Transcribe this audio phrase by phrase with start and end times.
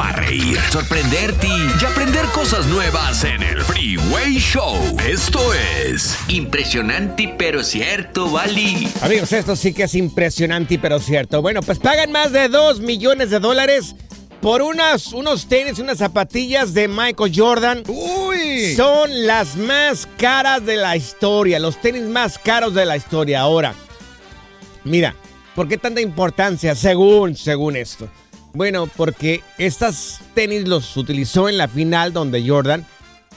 [0.00, 4.74] para reír, sorprenderte y aprender cosas nuevas en el Freeway Show.
[5.06, 8.88] Esto es impresionante pero cierto, Bali.
[9.02, 11.42] Amigos, esto sí que es impresionante pero cierto.
[11.42, 13.94] Bueno, pues pagan más de 2 millones de dólares
[14.40, 17.82] por unas, unos tenis, unas zapatillas de Michael Jordan.
[17.86, 18.74] Uy.
[18.74, 23.40] Son las más caras de la historia, los tenis más caros de la historia.
[23.40, 23.74] Ahora,
[24.82, 25.14] mira,
[25.54, 28.08] ¿por qué tanta importancia según, según esto?
[28.52, 32.84] Bueno, porque estas tenis los utilizó en la final donde Jordan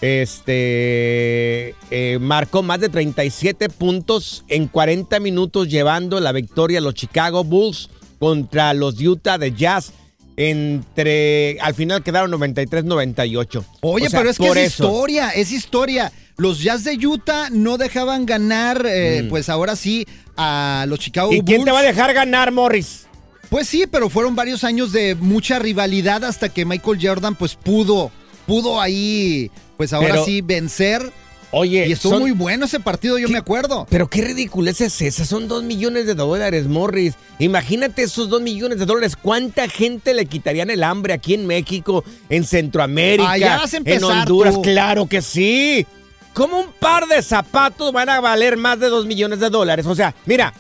[0.02, 6.94] este, eh, marcó más de 37 puntos en 40 minutos llevando la victoria a los
[6.96, 9.94] Chicago Bulls contra los Utah de Jazz.
[10.36, 13.64] Entre al final quedaron 93-98.
[13.82, 14.84] Oye, O sea, pero es que es eso.
[14.86, 16.12] historia, es historia.
[16.38, 19.30] Los Jazz de Utah no dejaban ganar, eh, Mm.
[19.30, 21.46] pues ahora sí, a los Chicago ¿Y Bulls.
[21.48, 23.06] quién te va a dejar ganar, Morris?
[23.54, 28.10] Pues sí, pero fueron varios años de mucha rivalidad hasta que Michael Jordan pues pudo,
[28.48, 31.14] pudo ahí, pues ahora Pero- sí vencer.
[31.52, 33.34] Oye, Y estuvo son- muy bueno ese partido, yo ¿Qué?
[33.34, 33.86] me acuerdo.
[33.92, 35.24] Pero qué ridiculez es esa.
[35.24, 37.14] Son dos millones de dólares, Morris.
[37.38, 39.16] Imagínate esos dos millones de dólares.
[39.16, 43.78] ¿Cuánta gente le quitarían el hambre aquí en México, en Centroamérica, Ah, ya vas a
[43.86, 44.56] en Honduras?
[44.56, 44.62] tú.
[44.64, 45.86] Claro que sí.
[46.34, 49.86] ¿Cómo un par de zapatos van a valer más de dos millones de dólares?
[49.86, 50.56] O sea, mira,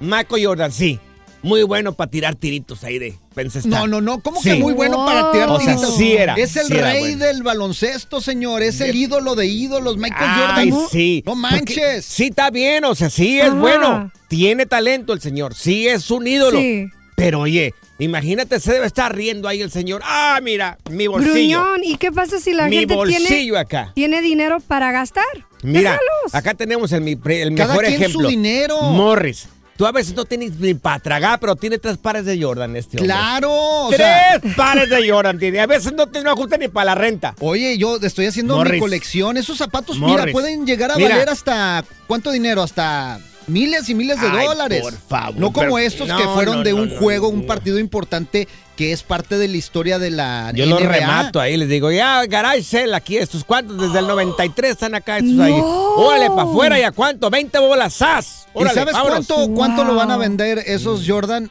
[0.00, 0.98] Michael Jordan, sí.
[1.42, 3.70] Muy bueno para tirar tiritos ahí de Pencestar.
[3.72, 4.50] No, no, no, ¿cómo Sí.
[4.50, 5.96] que muy bueno para tirar O sea, tiritos?
[5.96, 7.24] sí era, Es el sí era rey bueno.
[7.26, 8.62] del baloncesto, señor.
[8.62, 10.88] Es el ídolo de ídolos, Michael Ay, Jordan.
[10.90, 11.22] sí.
[11.24, 12.04] No Porque manches.
[12.04, 13.54] Sí, está bien, o sea, sí es Ajá.
[13.54, 14.12] bueno.
[14.28, 16.60] Tiene talento el señor, sí es un ídolo.
[16.60, 16.86] Sí.
[17.16, 20.02] Pero oye, imagínate, se debe estar riendo ahí el señor.
[20.04, 21.32] Ah, mira, mi bolsillo.
[21.62, 23.92] Gruñón, ¿y qué pasa si la mi gente bolsillo tiene, acá.
[23.94, 25.24] tiene dinero para gastar?
[25.62, 26.34] Mira, Déjalos.
[26.34, 27.18] acá tenemos el, el
[27.54, 28.28] Cada mejor quien su ejemplo.
[28.28, 28.80] dinero.
[28.82, 29.48] Morris.
[29.80, 32.98] Tú a veces no tienes ni para tragar, pero tiene tres pares de Jordan este
[32.98, 33.06] hombre.
[33.14, 33.50] Claro.
[33.86, 35.58] o sea, Tres pares de Jordan tiene.
[35.58, 37.34] A veces no te no ajusta ni para la renta.
[37.40, 38.78] Oye, yo estoy haciendo mi Morris.
[38.78, 39.38] colección.
[39.38, 40.32] Esos zapatos, mira, Morris.
[40.34, 41.08] pueden llegar a Mira.
[41.08, 41.82] valer hasta.
[42.06, 42.62] ¿Cuánto dinero?
[42.62, 44.82] Hasta miles y miles de Ay, dólares.
[44.82, 47.28] por favor, no como pero- estos no, que fueron no, de no, un no, juego,
[47.28, 47.38] no.
[47.38, 48.48] un partido importante
[48.80, 50.88] que es parte de la historia de la Yo los NBA.
[50.90, 55.18] remato ahí, les digo, ya, garage sale aquí, estos cuantos, desde el 93 están acá,
[55.18, 55.42] estos No.
[55.42, 55.52] ahí.
[55.54, 57.28] Órale, para afuera, ¿y a cuánto?
[57.28, 58.48] 20 bolas, ¡zas!
[58.54, 59.26] ¿Y sabes vámonos.
[59.26, 61.50] cuánto, cuánto lo van a vender esos Jordan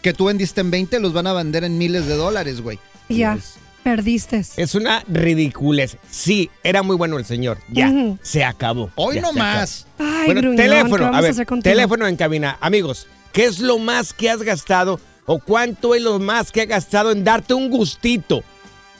[0.00, 1.00] que tú vendiste en 20?
[1.00, 2.78] Los van a vender en miles de dólares, güey.
[3.08, 3.36] Ya,
[3.82, 4.44] perdiste.
[4.56, 5.96] Es una ridiculez.
[6.08, 7.58] Sí, era muy bueno el señor.
[7.68, 7.92] Ya,
[8.22, 8.90] se acabó.
[8.94, 9.40] Hoy Ya no acabó.
[9.40, 9.88] más.
[9.98, 12.58] Ay, Bueno, gruñón, ¿qué teléfono, vamos a ver, teléfono en cabina.
[12.60, 16.68] Amigos, ¿qué es lo más que has gastado o cuánto es lo más que has
[16.68, 18.42] gastado en darte un gustito?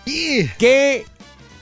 [0.04, 1.04] Y ¿Qué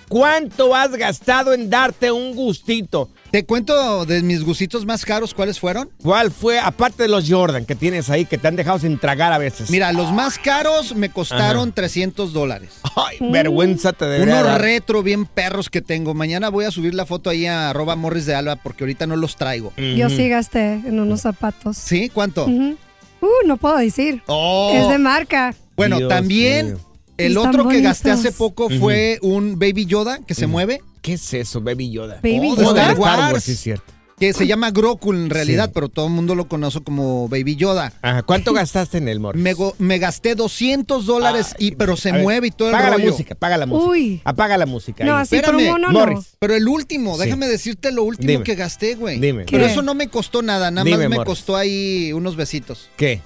[0.09, 3.09] ¿cuánto has gastado en darte un gustito?
[3.31, 5.89] Te cuento de mis gustitos más caros, ¿cuáles fueron?
[6.03, 9.33] ¿Cuál fue, aparte de los Jordan que tienes ahí, que te han dejado sin tragar
[9.33, 9.71] a veces?
[9.71, 12.81] Mira, los más caros me costaron 300 dólares.
[12.97, 14.61] Ay, vergüenza te debería Unos dar.
[14.61, 16.13] retro bien perros que tengo.
[16.13, 19.15] Mañana voy a subir la foto ahí a arroba morris de alba porque ahorita no
[19.15, 19.73] los traigo.
[19.77, 21.77] Yo sí gasté en unos zapatos.
[21.77, 22.09] ¿Sí?
[22.09, 22.47] ¿Cuánto?
[22.47, 22.77] Ujú.
[23.21, 24.23] Uh, no puedo decir.
[24.27, 24.73] Oh.
[24.75, 25.55] Es de marca.
[25.77, 26.79] Bueno, Dios también mío.
[27.17, 28.27] el Están otro que gasté bonitos.
[28.27, 32.17] hace poco fue un Baby Yoda que se mueve, ¿Qué es eso, Baby Yoda?
[32.23, 32.83] Baby Oh, de Yoda.
[32.93, 33.45] Star Wars.
[33.45, 33.93] sí es cierto.
[34.21, 35.71] Que se llama Groku en realidad, Sí.
[35.75, 37.93] pero todo el mundo lo conoce como Baby Yoda.
[38.03, 39.43] Ajá, ¿cuánto gastaste en el Morris?
[39.79, 43.05] Me, gasté 200 dólares, y, pero se mueve y todo el Paga rollo.
[43.07, 43.91] la música, paga la música.
[43.91, 44.21] Uy.
[44.25, 45.05] Apaga la música.
[45.05, 45.23] No, ahí.
[45.23, 45.99] así Espérame, mono no.
[46.01, 46.37] Morris.
[46.39, 47.25] Pero el último, Sí.
[47.25, 48.45] déjame decirte lo último Dime.
[48.45, 49.19] que gasté, güey.
[49.19, 49.47] Dime.
[49.51, 49.73] Pero ¿Qué?
[49.73, 51.29] eso no me costó nada, nada Dime, más me Morris.
[51.31, 52.91] costó ahí unos besitos.
[52.97, 53.21] ¿Qué?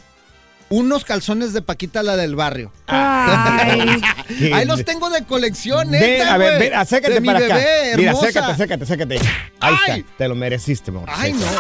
[0.71, 2.73] Unos calzones de Paquita, la del barrio.
[2.87, 4.01] Ay.
[4.53, 7.55] Ahí los tengo de colección, Ven, neta, a ver, ven, acércate De mi para acá.
[7.57, 9.19] bebé, Mira, acércate, acércate, acércate.
[9.61, 10.01] Ahí Ay.
[10.01, 11.15] está, te lo mereciste, Morris.
[11.19, 11.47] Ay, no.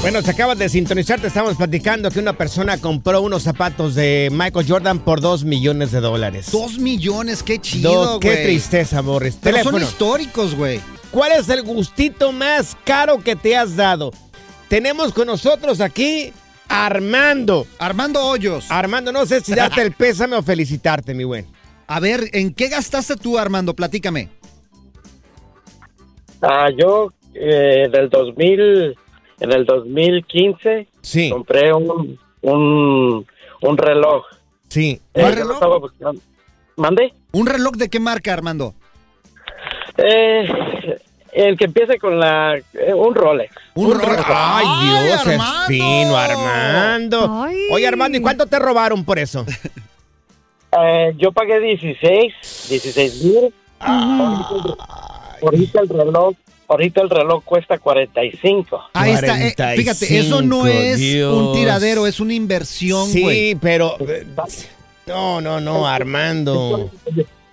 [0.00, 4.28] Bueno, te acabas de sintonizar, te estamos platicando que una persona compró unos zapatos de
[4.30, 6.48] Michael Jordan por dos millones de dólares.
[6.52, 8.36] Dos millones, qué Dos- chido, güey.
[8.36, 9.38] Qué tristeza, Morris.
[9.42, 10.78] Pero son históricos, güey.
[11.10, 14.12] ¿Cuál es el gustito más caro que te has dado?
[14.68, 16.34] Tenemos con nosotros aquí
[16.68, 17.66] Armando.
[17.78, 18.70] Armando Hoyos.
[18.70, 21.46] Armando, no sé si darte el pésame o felicitarte, mi buen.
[21.86, 23.74] A ver, ¿en qué gastaste tú, Armando?
[23.74, 24.30] Platícame.
[26.42, 28.94] Ah, yo eh, del 2000,
[29.40, 33.26] en el 2015 Sí, compré un, un,
[33.62, 34.24] un reloj.
[34.68, 35.00] sí.
[35.14, 35.54] Eh, ¿Cuál yo reloj?
[35.54, 36.20] estaba buscando-
[36.76, 37.12] ¿Mande?
[37.32, 38.74] ¿Un reloj de qué marca, Armando?
[39.96, 40.46] Eh,
[41.34, 42.56] el que empiece con la...
[42.56, 43.52] eh, un Rolex.
[43.74, 44.22] Un Rolex.
[44.26, 44.66] Ay,
[45.06, 45.66] Dios, es Armando!
[45.66, 47.42] fino, Armando.
[47.44, 47.56] Ay.
[47.72, 49.44] Oye, Armando, ¿y cuánto te robaron por eso?
[50.76, 52.32] Eh, yo pagué 16,
[52.68, 53.54] 16 mil.
[55.40, 56.34] Ahorita el reloj,
[56.66, 58.82] ahorita el reloj cuesta 45.
[58.92, 59.40] Ahí está.
[59.72, 61.32] eh, fíjate, eso no 45, es Dios.
[61.32, 63.50] un tiradero, es una inversión, güey.
[63.52, 63.96] Sí, pero...
[64.00, 64.26] eh,
[65.06, 66.90] No, no, no, Armando.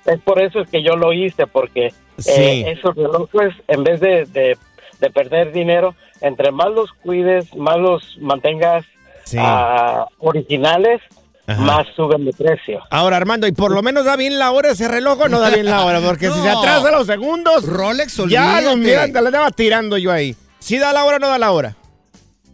[0.06, 2.32] Es por eso es que yo lo hice, porque Sí.
[2.32, 4.58] eh, esos relojes, en vez de, de-
[5.00, 8.86] de perder dinero, entre más los cuides, más los mantengas
[9.24, 9.38] Sí.
[9.40, 11.02] ah, originales,
[11.48, 11.62] Ajá.
[11.62, 12.82] más suben de precio.
[12.92, 15.50] Ahora, Armando, ¿y por lo menos da bien la hora ese reloj o no da
[15.50, 16.00] bien la hora?
[16.02, 18.24] Porque si se atrasa los segundos, Rolex, ya
[18.58, 18.62] olvídate.
[18.66, 20.36] lo miran, te la estaba tirando yo ahí.
[20.60, 21.76] ¿Sí da la hora o no da la hora?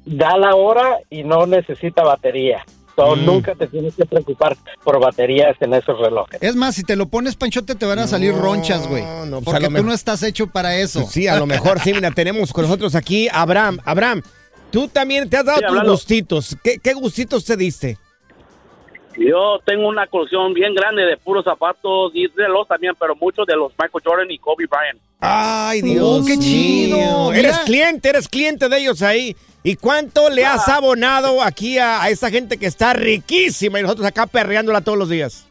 [0.06, 2.64] Da la hora y no necesita batería.
[2.98, 3.26] So, Mm.
[3.28, 6.42] Nunca te tienes que preocupar por baterías en esos relojes.
[6.42, 9.04] Es más, si te lo pones panchote te van a salir No, ronchas, güey.
[9.28, 11.06] no, pues, porque tú no estás hecho para eso.
[11.08, 11.94] Sí, a lo mejor sí.
[11.94, 13.78] Mira, tenemos con nosotros aquí a Abraham.
[13.86, 14.24] Abraham,
[14.72, 15.92] tú también te has dado Sí, tus hablando.
[15.92, 16.58] gustitos.
[16.64, 17.98] ¿Qué, ¿Qué gustitos te diste?
[19.18, 23.56] Yo tengo una colección bien grande de puros zapatos y reloj también, pero muchos de
[23.56, 25.00] los Michael Jordan y Kobe Bryant.
[25.20, 25.86] Ay, Oh,
[26.22, 26.26] Dios.
[26.28, 27.34] qué chido, mío.
[27.34, 29.36] Eres cliente, eres cliente de ellos ahí.
[29.64, 34.06] ¿Y cuánto le has abonado aquí a, a esta gente que está riquísima y nosotros
[34.08, 35.46] acá perreándola todos los días?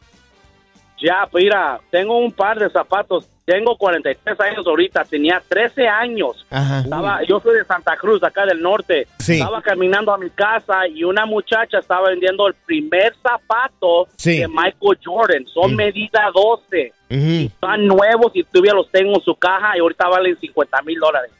[0.99, 3.25] Ya, pues mira, tengo un par de zapatos.
[3.47, 6.45] Tengo 43 años ahorita, tenía 13 años.
[6.49, 6.81] Ajá.
[6.81, 9.07] Estaba, yo soy de Santa Cruz, acá del norte.
[9.19, 9.35] Sí.
[9.35, 14.39] Estaba caminando a mi casa y una muchacha estaba vendiendo el primer zapato Sí.
[14.39, 15.45] de Michael Jordan.
[15.47, 15.75] Son Mm.
[15.77, 16.91] medida 12.
[17.09, 17.45] Ujú.
[17.45, 21.31] Están nuevos y todavía los tengo en su caja y ahorita valen 50 mil dólares.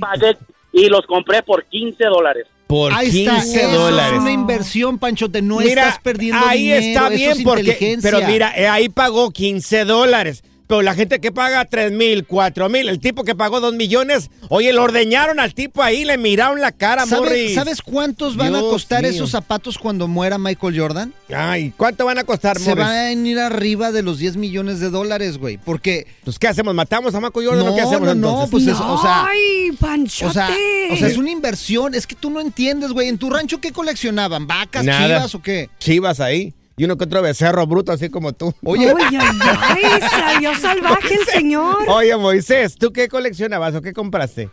[0.00, 0.36] Pagué-
[0.72, 2.48] y los compré por 15 dólares.
[2.66, 3.68] Por ahí 15 está.
[3.68, 4.14] Eso dólares.
[4.14, 5.42] es una inversión, Panchote.
[5.42, 6.80] No estás perdiendo ahí dinero.
[6.86, 10.42] está eso bien es porque, pero mira, eh, ahí pagó 15 dólares.
[10.66, 14.30] Pero la gente que paga 3 mil, 4 mil, el tipo que pagó 2 millones,
[14.48, 17.54] oye, lo ordeñaron al tipo ahí, le miraron la cara, ¿Sabe- Morris.
[17.54, 19.10] ¿Sabes cuántos van a costar mío.
[19.10, 21.12] esos zapatos cuando muera Michael Jordan?
[21.34, 22.84] Ay, ¿cuánto van a costar, Se Morris?
[22.86, 25.58] van a ir arriba de los 10 millones de dólares, güey.
[25.58, 26.06] Porque.
[26.24, 26.74] Pues, ¿qué hacemos?
[26.74, 28.50] ¿Matamos a Marco Jordan o No, qué hacemos no, no, entonces?
[28.50, 29.26] pues es- o sea.
[29.26, 30.26] Ay, panchote.
[30.30, 30.48] O sea,
[30.92, 31.94] o sea, es una inversión.
[31.94, 33.08] Es que tú no entiendes, güey.
[33.08, 34.46] ¿En tu rancho qué coleccionaban?
[34.46, 35.06] ¿Vacas, Nada.
[35.06, 35.68] chivas o qué?
[35.78, 36.54] Chivas ahí.
[36.76, 38.52] Y uno que otro becerro bruto, así como tú.
[38.64, 41.76] Oye, Ay, ay, ay, salió salvaje el señor.
[41.88, 44.50] Oye, Moisés, ¿tú qué coleccionabas o qué compraste?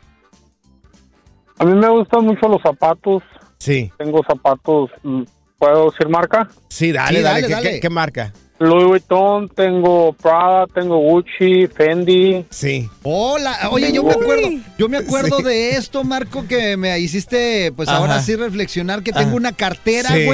[1.57, 3.23] A mí me gustan mucho los zapatos.
[3.57, 3.91] Sí.
[3.97, 5.23] Tengo zapatos, mm,
[5.59, 6.47] ¿puedo decir marca?
[6.69, 7.41] Sí, dale, Sí, dale.
[7.41, 7.69] dale, ¿Qué, dale.
[7.71, 8.33] qué- qué marca?
[8.59, 12.45] Louis Vuitton, tengo Prada, tengo Gucci, Fendi.
[12.51, 12.87] Sí.
[13.01, 14.47] Hola, oye, yo me acuerdo,
[14.77, 15.43] yo me acuerdo Sí.
[15.43, 17.97] de esto, Marco, que me hiciste, pues Ajá.
[17.97, 19.35] ahora sí reflexionar que tengo Ajá.
[19.37, 20.25] una cartera, Sí.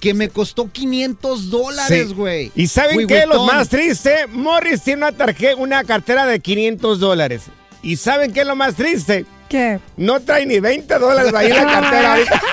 [0.00, 2.14] Que me costó 500 dólares, Sí.
[2.14, 2.52] güey.
[2.54, 3.26] ¿Y saben Louis qué?
[3.26, 7.42] Lo más triste, Morris tiene una tarjeta, una cartera de 500 dólares.
[7.82, 9.24] ¿Y saben qué es lo más triste?
[9.48, 9.78] ¿Qué?
[9.96, 12.12] No trae ni 20 dólares ahí en la cartera.
[12.14, 12.42] ahorita.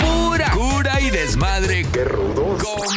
[0.00, 1.86] Pura cura y desmadre.
[1.92, 2.62] Qué rudos.
[2.62, 2.96] Con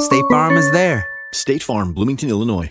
[0.00, 1.06] State Farm is there.
[1.34, 2.70] State Farm, Bloomington, Illinois.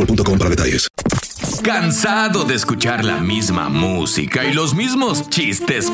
[0.05, 0.87] boostmobile.com para detalles.
[1.63, 5.91] ¿Cansado de escuchar la misma música y los mismos chistes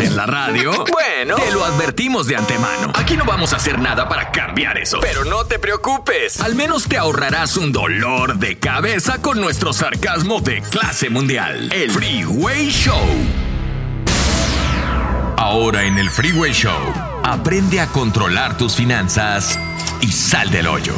[0.00, 0.72] en la radio?
[0.92, 2.92] Bueno, te lo advertimos de antemano.
[2.94, 4.98] Aquí no vamos a hacer nada para cambiar eso.
[5.00, 6.40] Pero no te preocupes.
[6.40, 11.72] Al menos te ahorrarás un dolor de cabeza con nuestro sarcasmo de clase mundial.
[11.72, 13.06] El Freeway Show.
[15.36, 16.92] Ahora en el Freeway Show,
[17.22, 19.58] aprende a controlar tus finanzas
[20.00, 20.94] y sal del hoyo.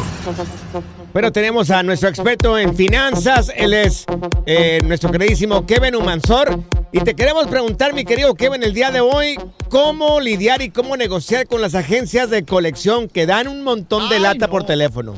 [1.13, 3.51] Bueno, tenemos a nuestro experto en finanzas.
[3.57, 4.05] Él es
[4.45, 6.61] eh, nuestro queridísimo Kevin Humansor.
[6.93, 9.37] Y te queremos preguntar, mi querido Kevin, el día de hoy,
[9.71, 14.21] cómo lidiar y cómo negociar con las agencias de colección que dan un montón de
[14.21, 15.15] lata por teléfono.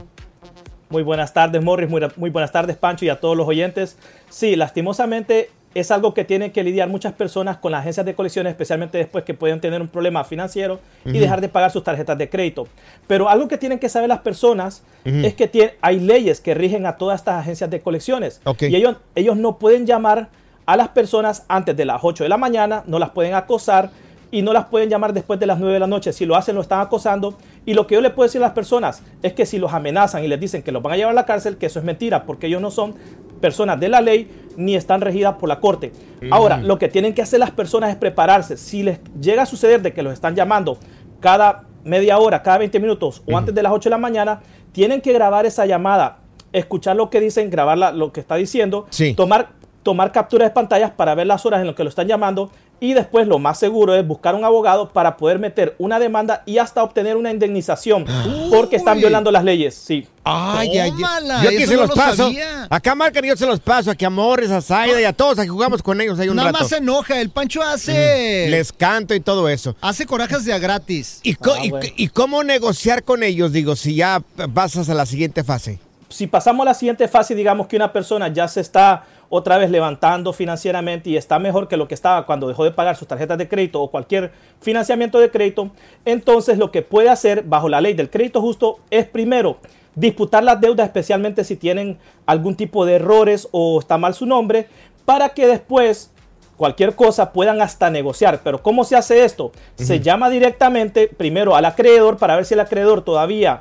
[0.91, 1.91] Muy buenas tardes, Morris.
[1.91, 3.97] Muy, muy buenas tardes, Pancho, y a todos los oyentes.
[4.29, 8.51] Sí, lastimosamente es algo que tienen que lidiar muchas personas con las agencias de colecciones,
[8.51, 12.29] especialmente después que pueden tener un problema financiero y dejar de pagar sus tarjetas de
[12.29, 12.67] crédito.
[13.07, 16.97] Pero algo que tienen que saber las personas es que hay leyes que rigen a
[16.97, 18.41] todas estas agencias de colecciones.
[18.61, 20.29] Y ellos, ellos no pueden llamar
[20.67, 23.91] a las personas antes de las 8 de la mañana, no las pueden acosar
[24.33, 26.13] y no las pueden llamar después de las 9 de la noche.
[26.13, 27.35] Si lo hacen, lo están acosando.
[27.67, 30.25] Y lo que yo le puedo decir a las personas es que si los amenazan
[30.25, 32.25] y les dicen que los van a llevar a la cárcel, que eso es mentira,
[32.25, 32.95] porque ellos no son
[33.41, 35.93] personas de la ley ni están regidas por la corte.
[36.21, 36.33] Mm.
[36.33, 38.57] Ahora, lo que tienen que hacer las personas es prepararse.
[38.57, 40.79] Si les llega a suceder de que los están llamando
[41.21, 44.41] cada media hora, cada 20 minutos o antes de las 8 de la mañana,
[44.73, 46.19] tienen que grabar esa llamada,
[46.53, 49.51] escuchar lo que dicen, grabar la- lo que está diciendo, tomar,
[49.83, 52.51] tomar capturas de pantallas para ver las horas en las que lo están llamando
[52.83, 56.57] y después lo más seguro es buscar un abogado para poder meter una demanda y
[56.59, 58.07] hasta obtener una indemnización
[58.51, 59.75] porque están violando las leyes.
[59.75, 60.07] Sí.
[60.25, 62.25] Ay, ay, Tómala, yo aquí se no los lo paso.
[62.25, 62.67] sabía.
[62.71, 63.91] Acá marcan y yo se los paso.
[63.91, 65.39] Aquí a Morris, a Zaida y a todos.
[65.39, 66.61] Aquí jugamos con ellos un Nada rato.
[66.61, 67.21] más se enoja.
[67.21, 68.47] El Pancho hace.
[68.49, 69.77] Les canto y todo eso.
[69.81, 71.21] Hace corajes de a gratis.
[71.23, 74.23] ¿Y, y- y cómo negociar con ellos, digo, si ya
[74.55, 75.79] pasas a la siguiente fase?
[76.09, 79.71] si pasamos a la siguiente fase, digamos que una persona ya se está otra vez
[79.71, 83.39] levantando financieramente y está mejor que lo que estaba cuando dejó de pagar sus tarjetas
[83.39, 85.71] de crédito o cualquier financiamiento de crédito,
[86.05, 89.59] entonces lo que puede hacer bajo la ley del crédito justo es primero
[89.95, 94.67] disputar las deudas, especialmente si tienen algún tipo de errores o está mal su nombre,
[95.05, 96.11] para que después
[96.57, 98.41] cualquier cosa puedan hasta negociar.
[98.43, 99.53] Pero ¿cómo se hace esto?
[99.77, 103.61] Se llama directamente primero al acreedor para ver si el acreedor todavía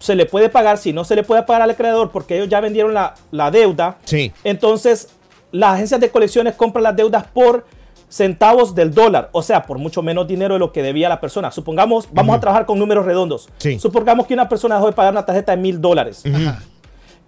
[0.00, 2.60] se le puede pagar, si no se le puede pagar al acreedor porque ellos ya
[2.60, 4.32] vendieron la, la deuda, Sí.
[4.42, 5.10] entonces
[5.52, 7.64] las agencias de colecciones compran las deudas por
[8.08, 11.52] centavos del dólar, o sea, por mucho menos dinero de lo que debía la persona.
[11.52, 13.48] Supongamos, vamos a trabajar con números redondos.
[13.58, 13.78] Sí.
[13.78, 16.24] Supongamos que una persona dejó de pagar una tarjeta de mil dólares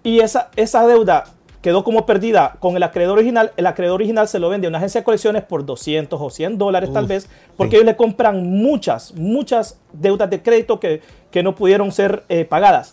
[0.03, 1.23] y esa, esa deuda
[1.63, 4.79] quedó como perdida con el acreedor original, el acreedor original se lo vende a una
[4.79, 9.15] agencia de colecciones por 200 o 100 dólares tal vez, porque ellos le compran muchas,
[9.15, 11.01] muchas deudas de crédito que,
[11.31, 12.91] que no pudieron ser eh, pagadas.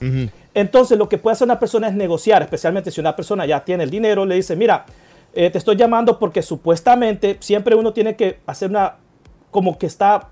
[0.54, 3.82] Entonces lo que puede hacer una persona es negociar, especialmente si una persona ya tiene
[3.82, 4.86] el dinero, le dice, mira,
[5.34, 8.94] eh, te estoy llamando porque supuestamente siempre uno tiene que hacer una,
[9.50, 10.28] como que está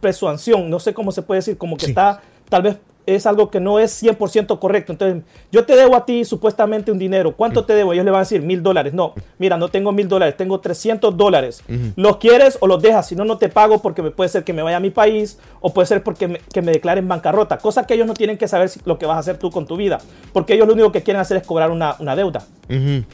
[0.00, 2.78] persuasión, no sé cómo se puede decir, como que está tal vez
[3.14, 4.92] es algo que no es 100% correcto.
[4.92, 7.34] Entonces, yo te debo a ti supuestamente un dinero.
[7.36, 7.92] ¿Cuánto te debo?
[7.92, 8.92] Ellos le van a decir mil dólares.
[8.94, 11.62] No, mira, no tengo mil dólares, tengo 300 dólares.
[11.96, 13.08] ¿Los quieres o los dejas?
[13.08, 15.38] Si no, no te pago porque me puede ser que me vaya a mi país
[15.60, 17.58] o puede ser porque me, que me declaren bancarrota.
[17.58, 19.66] Cosa que ellos no tienen que saber si- lo que vas a hacer tú con
[19.66, 19.98] tu vida.
[20.32, 22.42] Porque ellos lo único que quieren hacer es cobrar una, una deuda.
[22.68, 23.04] Ujú.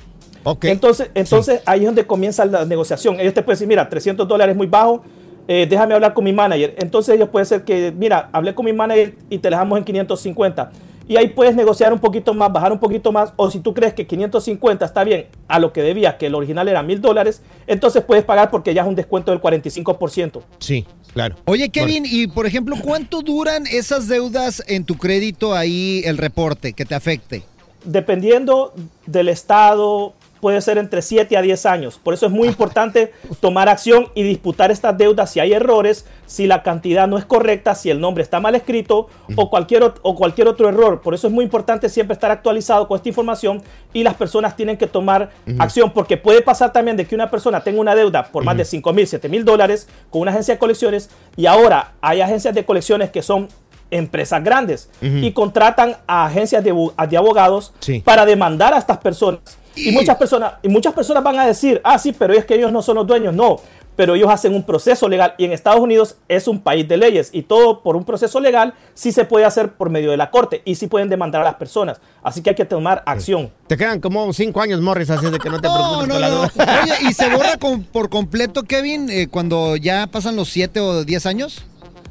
[0.44, 0.64] Ok.
[0.66, 3.18] Entonces, entonces ahí es donde comienza la negociación.
[3.18, 5.02] Ellos te pueden decir, mira, 300 dólares es muy bajo,
[5.48, 6.74] eh, déjame hablar con mi manager.
[6.78, 10.72] Entonces ellos pueden ser que, mira, hablé con mi manager y te dejamos en 550.
[11.08, 13.94] Y ahí puedes negociar un poquito más, bajar un poquito más, o si tú crees
[13.94, 18.02] que 550 está bien a lo que debías, que el original era mil dólares, entonces
[18.02, 20.42] puedes pagar porque ya es un descuento del 45%.
[20.58, 21.36] Sí, claro.
[21.44, 26.72] Oye, Kevin, y por ejemplo, ¿cuánto duran esas deudas en tu crédito ahí, el reporte,
[26.72, 27.44] que te afecte?
[27.86, 28.74] dependiendo
[29.06, 31.98] del estado, puede ser entre 7 a 10 años.
[32.02, 36.46] Por eso es muy importante tomar acción y disputar estas deudas si hay errores, si
[36.46, 40.48] la cantidad no es correcta, si el nombre está mal escrito o cualquier, o cualquier
[40.48, 41.00] otro error.
[41.00, 43.62] Por eso es muy importante siempre estar actualizado con esta información
[43.92, 47.60] y las personas tienen que tomar acción porque puede pasar también de que una persona
[47.62, 50.58] tenga una deuda por más de 5 mil, 7 mil dólares con una agencia de
[50.58, 53.48] colecciones y ahora hay agencias de colecciones que son
[53.90, 55.18] empresas grandes Ujú.
[55.18, 56.70] y contratan a agencias de,
[57.16, 58.00] abogados Sí.
[58.00, 59.40] para demandar a estas personas.
[59.76, 62.73] Y muchas personas, y muchas personas van a decir, ah, sí, pero es que ellos
[62.73, 63.35] no son los dueños.
[63.35, 63.61] No,
[63.95, 67.30] pero ellos hacen un proceso legal y en Estados Unidos es un país de leyes
[67.33, 70.61] y todo por un proceso legal sí se puede hacer por medio de la corte
[70.66, 71.99] y sí pueden demandar a las personas.
[72.23, 73.50] Así que hay que tomar acción.
[73.68, 76.28] Te quedan como cinco años, Morris, así de que no te preocupes No, por la
[76.28, 76.83] no, no.
[76.83, 81.04] Oye, ¿y se borra con- por completo, Kevin, eh, cuando ya pasan los 7 o
[81.04, 81.64] 10 años?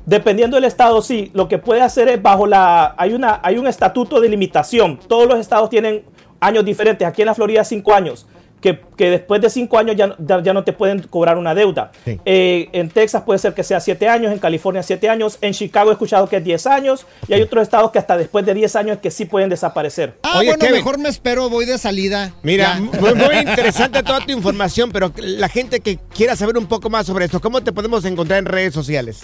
[0.07, 2.93] Dependiendo del estado, sí, lo que puede hacer es bajo la.
[2.97, 4.99] Hay, una, hay un estatuto de limitación.
[5.07, 6.03] Todos los estados tienen
[6.45, 7.07] años diferentes.
[7.07, 8.25] Aquí en la Florida, cinco años.
[8.61, 11.91] Que, que después de cinco años ya, ya, no te pueden cobrar una deuda.
[12.03, 12.19] Sí.
[12.25, 15.91] Eh, en Texas puede ser que sea siete años, en California siete años, en Chicago
[15.91, 18.75] he escuchado que es 10 años y hay otros estados que hasta después de 10
[18.77, 20.17] años que sí pueden desaparecer.
[20.23, 20.75] Ah, Oye, bueno, Kevin.
[20.77, 22.33] mejor me espero, voy de salida.
[22.41, 26.89] Mira, muy, muy interesante toda tu información, pero la gente que quiera saber un poco
[26.89, 29.21] más sobre esto, ¿cómo te podemos encontrar en redes sociales?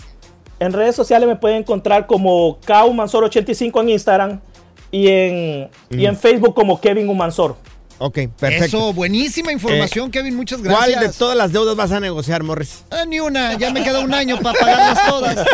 [0.59, 4.41] En redes sociales me pueden encontrar como Kaumansor85 en Instagram
[4.91, 7.55] y en, y en Facebook como Kevin Humansor.
[8.03, 8.65] Ok, perfecto.
[8.65, 11.01] Eso, buenísima información, Kevin, muchas ¿Cuál gracias.
[11.13, 12.83] de todas las deudas vas a negociar, Morris?
[12.89, 15.45] Ah, ni una, ya me queda un año para pagarlas todas.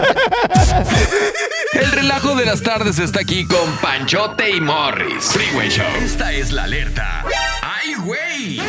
[1.74, 5.26] El relajo de las tardes está aquí con Panchote y Morris.
[5.26, 5.86] Freeway Show.
[6.02, 7.26] Esta es la alerta.
[7.62, 8.62] ¡Ay, güey!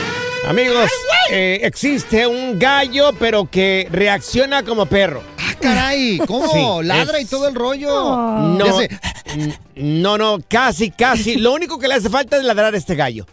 [0.49, 0.91] Amigos,
[1.31, 5.23] eh, existe un gallo, pero que reacciona como perro.
[5.61, 6.81] Caray, ¿cómo?
[6.81, 7.89] Sí, Ladra es- y todo el rollo.
[7.89, 8.59] No,
[9.77, 11.37] no, no, casi, casi.
[11.37, 13.27] Lo único que le hace falta es ladrar a este gallo.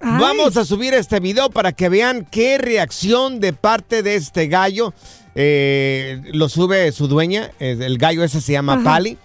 [0.00, 0.20] Ay.
[0.20, 4.92] Vamos a subir este video para que vean qué reacción de parte de este gallo.
[5.34, 7.52] eh, lo sube su dueña.
[7.58, 8.84] eh, El gallo ese se llama Ajá.
[8.84, 9.16] Pali.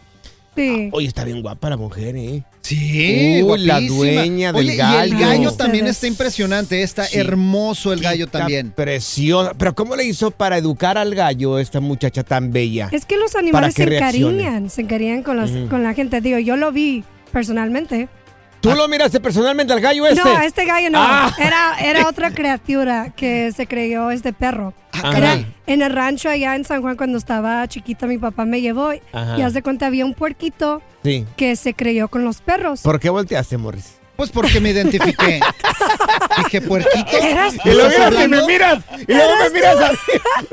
[0.58, 0.90] Sí.
[0.92, 2.44] Oye, está bien guapa la mujer, ¿eh?
[2.62, 5.02] Sí, Uy, la dueña del Oye, Y gallo.
[5.04, 7.18] el gallo también está impresionante, está Sí.
[7.18, 8.72] hermoso el gallo Está también.
[8.72, 9.54] Preciosa.
[9.58, 12.90] Pero ¿cómo le hizo para educar al gallo esta muchacha tan bella?
[12.92, 14.42] Es que los animales que se reaccione.
[14.42, 15.70] encariñan, se encariñan con, las- Ujú.
[15.70, 16.20] con la gente.
[16.20, 18.10] Digo, yo lo vi personalmente.
[18.60, 20.22] ¿Tú lo miraste personalmente al gallo este?
[20.24, 20.98] No, este gallo no.
[21.00, 21.34] Ah.
[21.40, 24.74] Era, era otra criatura que se creyó este perro.
[25.04, 28.62] Ah, Era en el rancho allá en San Juan cuando estaba chiquita, mi papá me
[28.62, 29.38] llevó Ajá.
[29.38, 31.26] y hace cuenta había un puerquito Sí.
[31.36, 32.82] que se creyó con los perros.
[32.82, 33.94] ¿Por qué volteaste, Morris?
[34.16, 35.40] Pues porque me identifiqué.
[36.38, 37.18] Dije, puerquito.
[37.22, 38.84] Eras Y luego ¿estás miras y me miras.
[39.08, 39.98] Y luego me miras a mí.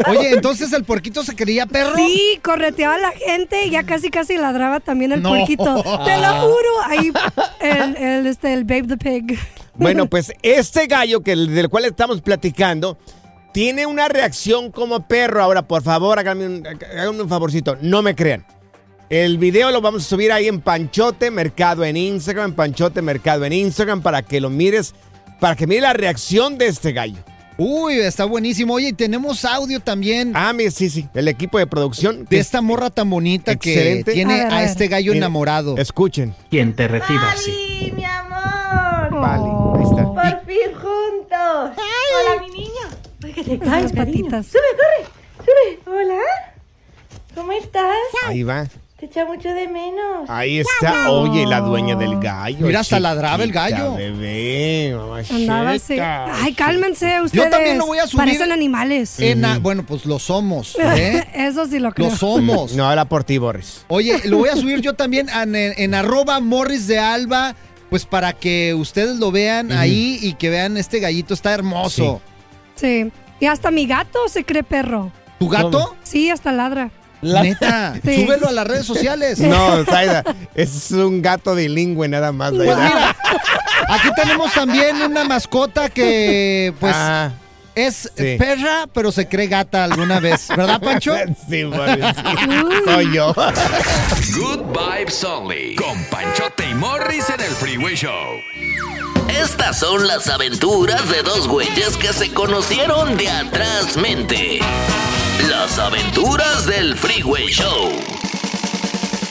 [0.09, 1.97] Oye, entonces el puerquito se creía perro.
[1.97, 5.31] Sí, correteaba a la gente y ya casi casi ladraba también el No.
[5.31, 5.83] puerquito.
[6.05, 6.83] Te lo juro.
[6.89, 7.11] Ahí
[7.61, 9.39] el, el, este, el Babe the Pig.
[9.77, 12.99] Bueno, pues este gallo que, del cual estamos platicando
[13.55, 15.43] tiene una reacción como perro.
[15.43, 17.79] Ahora, por favor, háganme un, háganme un favorcito.
[17.81, 18.45] No me crean.
[19.09, 23.53] El video lo vamos a subir ahí en Panchote Mercado en Instagram, Panchote Mercado en
[23.53, 24.95] Instagram, para que lo mires,
[25.41, 27.19] para que mire la reacción de este gallo.
[27.57, 28.75] Uy, está buenísimo.
[28.75, 32.27] Oye, y tenemos audio también Ah, mira, sí, sí, el equipo de producción.
[32.29, 34.69] de esta morra tan bonita que tiene A ver, a a ver.
[34.71, 35.77] este gallo Mira, enamorado.
[35.77, 36.35] Escuchen.
[36.51, 37.93] Quien te reciba así.
[37.95, 39.21] mi amor!
[39.21, 39.45] Vale,
[39.79, 40.05] ahí está.
[40.05, 41.79] ¡Por fin juntos!
[41.79, 42.73] ¡Hola, mi niño!
[43.23, 44.47] Oye, que te caes, patitas.
[44.47, 45.09] ¡Sube, corre!
[45.39, 45.97] ¡Sube!
[45.97, 46.21] ¡Hola!
[47.35, 47.95] ¿Cómo estás?
[48.27, 48.67] Ahí va.
[48.99, 50.29] Te echa mucho de menos.
[50.31, 51.11] Ahí está.
[51.11, 52.65] Oye, la dueña del gallo.
[52.67, 53.97] Mira, hasta ladraba el gallo.
[53.97, 54.97] Bebé,
[55.31, 55.99] Andaba así.
[56.01, 57.51] Ay, cálmense ustedes.
[57.51, 58.19] también lo voy a subir.
[58.25, 59.19] Parecen animales.
[59.19, 60.77] En a- bueno, pues lo somos.
[60.81, 61.27] ¿eh?
[61.35, 62.11] Eso sí lo creo.
[62.11, 62.75] Lo somos.
[62.75, 63.85] No, habla por ti, Boris.
[63.89, 67.57] Oye, lo voy a subir yo también en, en arroba Morris de Alba,
[67.91, 72.23] pues para que ustedes lo vean ahí y que vean este gallito, está hermoso.
[72.77, 73.11] Sí.
[73.45, 75.13] Y hasta mi gato se cree perro.
[75.39, 75.95] ¿Tu gato?
[76.03, 76.89] Sí, hasta ladra.
[77.21, 78.23] Neta, Sí.
[78.25, 79.39] súbelo a las redes sociales.
[79.39, 82.53] No, Zaida, es un gato bilingüe nada más.
[82.53, 83.15] Pues mira,
[83.91, 87.33] aquí tenemos también una mascota que, pues, Ah,
[87.75, 88.37] es sí.
[88.39, 90.49] perra, pero se cree gata alguna vez.
[90.49, 91.15] ¿Verdad, Pancho?
[91.51, 92.83] Sí, Morris, sí.
[92.87, 93.35] Soy yo.
[94.39, 95.77] Good Vibes Only.
[95.77, 98.11] Con Panchote y Morris en el Freeway Show.
[99.29, 104.59] Estas son las aventuras de dos güeyes que se conocieron de atrás mente.
[105.49, 107.91] Las aventuras del Freeway Show.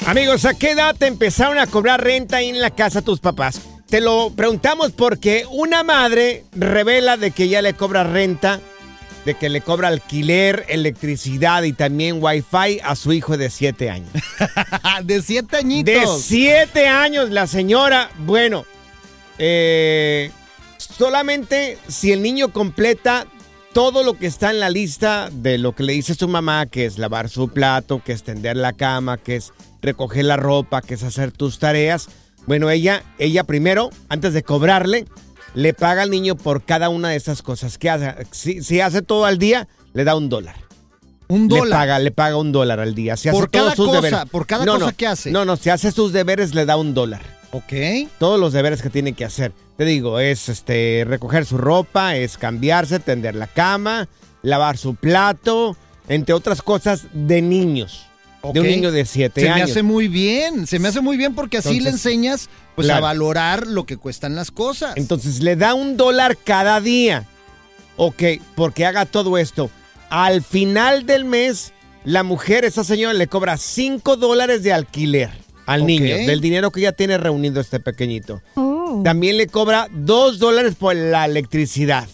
[0.08, 3.62] Amigos, ¿a qué edad te empezaron a cobrar renta ahí en la casa tus papás?
[3.88, 8.60] Te lo preguntamos porque una madre revela de que ya le cobra renta,
[9.26, 14.10] de que le cobra alquiler, electricidad y también wifi a su hijo de 7 años.
[15.04, 15.94] de 7 añitos.
[15.94, 18.66] De 7 años la señora, bueno,
[19.38, 20.32] eh,
[20.78, 23.26] solamente si el niño completa
[23.74, 26.86] todo lo que está en la lista de lo que le dice su mamá, que
[26.86, 30.94] es lavar su plato, que es tender la cama, que es recoger la ropa, que
[30.94, 32.08] es hacer tus tareas.
[32.46, 35.06] Bueno, ella, ella primero, antes de cobrarle,
[35.56, 37.78] le paga al niño por cada una de esas cosas.
[37.80, 38.14] ¿Qué hace?
[38.32, 40.56] Si, si hace todo al día, le da un dólar.
[41.30, 41.80] Un Le dólar.
[41.80, 43.18] paga, le paga un dólar al día.
[43.18, 44.30] Si Por hace todos cada sus cosa, deberes.
[44.30, 44.98] por cada No, cosa no.
[44.98, 45.32] que hace.
[45.32, 47.22] No, no, si hace sus deberes le da un dólar.
[47.54, 48.10] Ok.
[48.18, 49.54] Todos los deberes que tiene que hacer.
[49.78, 54.10] Te digo, es este recoger su ropa, es cambiarse, tender la cama,
[54.42, 58.08] lavar su plato, entre otras cosas de niños.
[58.54, 59.68] De un niño de 7 Se años.
[59.68, 63.00] me hace muy bien, se me hace muy bien porque así le enseñas pues a
[63.00, 64.98] valorar lo que cuestan las cosas.
[64.98, 67.26] Entonces le da un dólar cada día.
[67.96, 68.24] Ok,
[68.56, 69.70] porque haga todo esto.
[70.10, 71.72] Al final del mes,
[72.04, 76.82] la mujer, esa señora, le cobra 5 dólares de alquiler al niño, del dinero que
[76.82, 78.42] ya tiene reunido este pequeñito.
[78.56, 79.02] Oh.
[79.04, 82.08] También le cobra 2 dólares por la electricidad.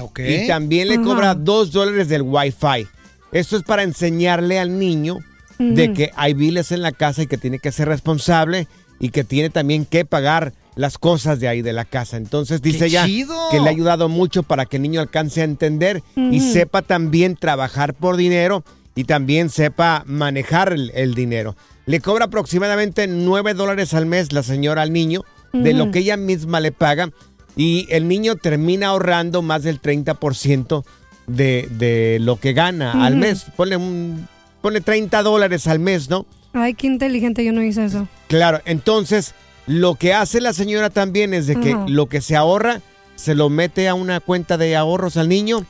[0.00, 0.20] Ok.
[0.20, 2.86] Y también le cobra 2 dólares del wifi.
[3.32, 5.18] Esto es para enseñarle al niño
[5.58, 8.68] de que hay biles en la casa y que tiene que ser responsable
[9.00, 12.18] y que tiene también que pagar las cosas de ahí de la casa.
[12.18, 13.34] Entonces dice ¡Qué ella chido!
[13.50, 17.36] que le ha ayudado mucho para que el niño alcance a entender y sepa también
[17.36, 18.62] trabajar por dinero
[18.96, 21.54] y también sepa manejar el, el dinero.
[21.84, 26.16] Le cobra aproximadamente 9 dólares al mes la señora al niño de lo que ella
[26.16, 27.10] misma le paga
[27.54, 30.84] y el niño termina ahorrando más del 30%
[31.26, 33.46] de, de lo que gana al mes.
[33.56, 34.28] Ponle, un,
[34.60, 36.26] ponle 30 dólares al mes, ¿no?
[36.52, 38.08] Ay, qué inteligente, yo no hice eso.
[38.28, 39.34] Claro, entonces
[39.66, 42.80] lo que hace la señora también es de que lo que se ahorra
[43.14, 45.64] se lo mete a una cuenta de ahorros al niño.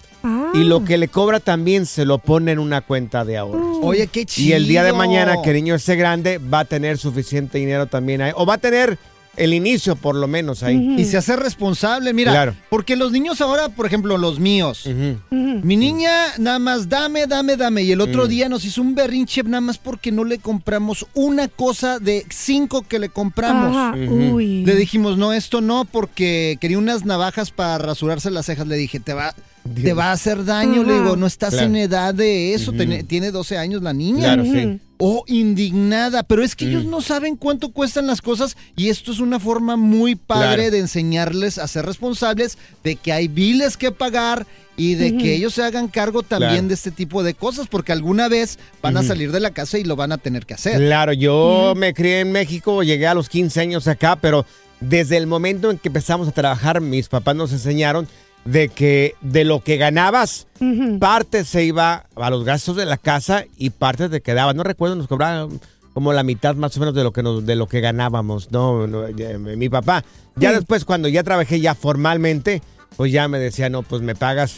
[0.61, 3.79] Y lo que le cobra también se lo pone en una cuenta de ahorros.
[3.83, 4.49] Oye, qué chido.
[4.49, 7.87] Y el día de mañana que el niño esté grande va a tener suficiente dinero
[7.87, 8.33] también ahí.
[8.37, 8.99] O va a tener
[9.37, 10.95] el inicio por lo menos ahí.
[10.97, 12.55] Y se hace responsable, mira, Claro.
[12.71, 14.88] porque los niños ahora, por ejemplo, los míos,
[15.31, 18.29] mi niña nada más dame, dame, dame, y el otro Mm.
[18.29, 22.87] día nos hizo un berrinche nada más porque no le compramos una cosa de cinco
[22.88, 23.95] que le compramos.
[24.09, 24.64] Uy.
[24.64, 28.66] Le dijimos, no, esto no, porque quería unas navajas para rasurarse las cejas.
[28.66, 29.35] Le dije, te va,
[29.66, 30.83] te va a hacer daño.
[30.83, 31.66] Le digo, no estás Claro.
[31.66, 34.35] en edad de eso, tiene, tiene 12 años la niña.
[34.35, 34.81] Claro, sí.
[34.98, 39.20] Oh, indignada, pero es que ellos no saben cuánto cuestan las cosas y esto es
[39.20, 40.70] una forma muy padre Claro.
[40.70, 44.46] de enseñarles a ser responsables de que hay biles que pagar
[44.79, 46.68] y de que ellos se hagan cargo también Claro.
[46.68, 49.85] de este tipo de cosas porque alguna vez van a salir de la casa y
[49.85, 50.79] lo van a tener que hacer.
[50.79, 54.46] Claro, yo me crié en México, llegué a los 15 años acá, pero
[54.81, 58.07] desde el momento en que empezamos a trabajar, mis papás nos enseñaron
[58.46, 60.98] de que de lo que ganabas, Ujú.
[60.98, 64.54] parte se iba a los gastos de la casa y parte te quedaba.
[64.54, 65.61] No recuerdo, nos cobraban
[65.92, 68.87] como la mitad más o menos de lo que nos- de lo que ganábamos, no,
[68.87, 70.04] No, ya, mi papá.
[70.37, 70.56] Ya Sí.
[70.56, 72.62] después cuando ya trabajé ya formalmente,
[72.96, 74.54] pues ya me decía, "No, pues me pagas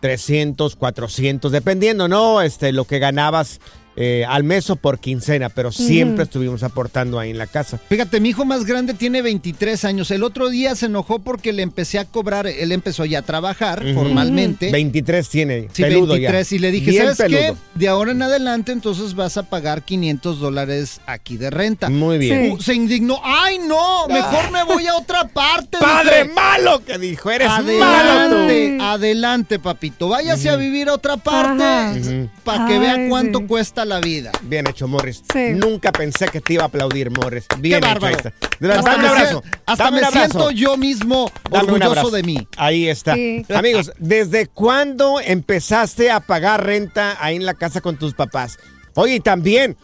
[0.00, 2.42] 300, 400, dependiendo, ¿no?
[2.42, 3.60] Este lo que ganabas
[3.96, 7.78] eh, al mes o por quincena, pero siempre estuvimos aportando ahí en la casa.
[7.88, 10.10] Fíjate, mi hijo más grande tiene 23 años.
[10.10, 13.82] El otro día se enojó porque le empecé a cobrar, él empezó ya a trabajar
[13.94, 14.70] formalmente.
[14.70, 16.50] 23 tiene, Sí, peludo 23.
[16.50, 16.56] ya.
[16.56, 17.54] Y le dije, Bien ¿sabes qué?
[17.74, 21.88] De ahora en adelante, entonces vas a pagar 500 dólares aquí de renta.
[21.90, 22.52] Muy bien.
[22.52, 23.20] Uh, se indignó.
[23.24, 24.06] ¡Ay, no!
[24.08, 25.78] Mejor me voy a otra parte.
[25.80, 26.34] ¡Padre dije.
[26.34, 26.82] malo!
[26.84, 28.84] Que dijo, eres malo Adelante, tú.
[28.84, 30.08] adelante, papito.
[30.08, 33.44] Váyase a vivir a otra parte para que vea cuánto sí.
[33.46, 34.30] cuesta la vida.
[34.42, 35.22] Bien hecho, Morris.
[35.32, 35.50] Sí.
[35.54, 37.46] Nunca pensé que te iba a aplaudir, Morris.
[37.58, 38.00] Bien Qué hecho.
[38.00, 38.30] bárbaro.
[38.60, 39.42] De verdad, Hasta dame un abrazo.
[39.66, 40.28] Hasta Dame me abrazo.
[40.28, 42.46] siento yo mismo Dame orgulloso de mí.
[42.56, 43.14] Ahí está.
[43.14, 43.44] Sí.
[43.54, 48.58] Amigos, ¿desde cuándo empezaste a pagar renta ahí en la casa con tus papás?
[48.94, 49.76] Oye, y también,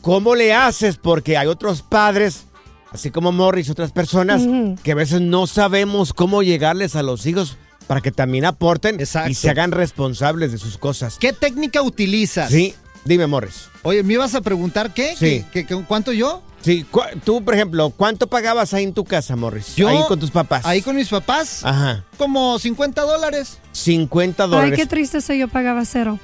[0.00, 0.96] ¿cómo le haces?
[0.96, 2.44] Porque hay otros padres,
[2.92, 4.42] así como Morris otras personas,
[4.82, 9.30] que a veces no sabemos cómo llegarles a los hijos para que también aporten Exacto.
[9.30, 11.18] y se hagan responsables de sus cosas.
[11.18, 12.50] ¿Qué técnica utilizas?
[12.50, 13.68] Sí, dime, Morris.
[13.82, 15.14] Oye, ¿me ibas a preguntar qué?
[15.16, 15.44] Sí.
[15.52, 16.42] ¿Qué, qué- cuánto yo?
[16.62, 19.76] Sí, cu- tú, por ejemplo, ¿cuánto pagabas ahí en tu casa, Morris?
[19.76, 20.64] Yo- Ahí con tus papás.
[20.64, 21.62] Ahí con mis papás.
[21.64, 22.04] Ajá.
[22.16, 23.58] Como 50 dólares.
[23.72, 24.78] 50 Ay, dólares.
[24.78, 26.18] qué triste soy, yo pagaba cero.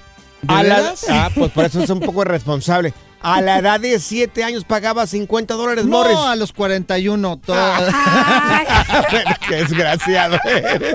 [0.48, 2.94] A la- ah, pues por eso es un poco irresponsable.
[3.22, 6.16] A la edad de 7 años pagaba 50 dólares, No, Morris.
[6.16, 7.36] a los 41.
[7.44, 7.54] todo-
[9.46, 10.94] Qué desgraciado eres.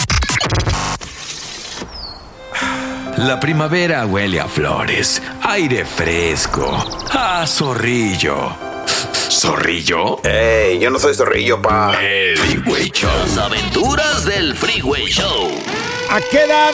[3.27, 6.71] La primavera huele a flores, aire fresco,
[7.11, 8.55] a zorrillo.
[9.29, 10.21] ¿Zorrillo?
[10.23, 11.93] Ey, yo no soy zorrillo, pa.
[12.01, 13.09] El Freeway Show.
[13.25, 15.49] Las aventuras del Freeway Show.
[16.09, 16.71] ¿A qué edad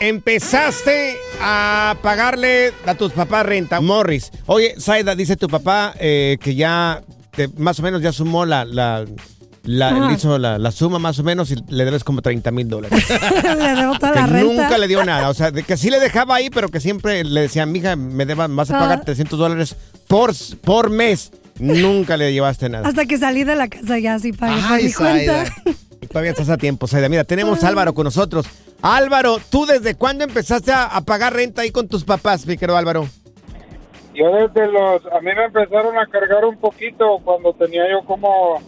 [0.00, 3.80] empezaste a pagarle a tus papás renta?
[3.80, 4.30] Morris.
[4.46, 8.64] Oye, Saida, dice tu papá eh, que ya te- más o menos ya sumó la,
[8.64, 9.04] la,
[9.64, 10.08] la- Ajá.
[10.08, 13.04] él hizo la, la suma más o menos y le debes como 30 mil dólares.
[13.58, 14.62] le debo toda que la renta.
[14.62, 15.28] nunca le dio nada.
[15.28, 18.26] O sea, de que sí le dejaba ahí, pero que siempre le decía, mija, me
[18.26, 19.04] deba, vas a pagar Ah.
[19.04, 19.76] 300 dólares
[20.08, 21.32] por, por mes.
[21.58, 22.88] Nunca le llevaste nada.
[22.88, 25.44] Hasta que salí de la casa ya sí pagué Ay, mi cuenta.
[26.08, 27.08] Todavía estás a tiempo, Saida.
[27.10, 28.46] Mira, tenemos a Álvaro con nosotros.
[28.82, 32.78] Álvaro, ¿tú desde cuándo empezaste a, a pagar renta ahí con tus papás, mi querido
[32.78, 33.06] Álvaro?
[34.14, 38.60] Yo desde los, a mí me empezaron a cargar un poquito cuando tenía yo como,